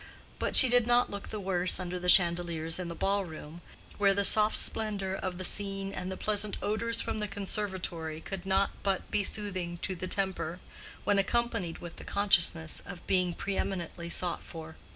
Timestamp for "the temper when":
9.93-11.19